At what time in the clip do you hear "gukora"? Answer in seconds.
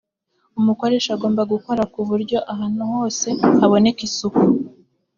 1.53-1.83